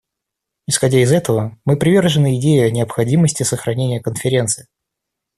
Исходя 0.65 0.97
из 0.97 1.11
этого, 1.11 1.59
мы 1.63 1.77
привержены 1.77 2.39
идее 2.39 2.65
о 2.65 2.71
необходимости 2.71 3.43
сохранения 3.43 3.99
Конференции. 3.99 4.65